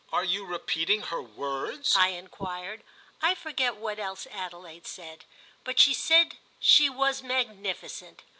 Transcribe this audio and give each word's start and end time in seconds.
"Are 0.11 0.23
you 0.23 0.45
repeating 0.47 1.03
her 1.03 1.21
words?" 1.21 1.95
I 1.95 2.07
enquired. 2.07 2.81
I 3.21 3.35
forget 3.35 3.75
what 3.75 3.99
else 3.99 4.25
Adelaide 4.31 4.87
said, 4.87 5.25
but 5.63 5.77
she 5.79 5.93
said 5.93 6.37
she 6.59 6.89
was 6.89 7.21
magnificent. 7.21 8.23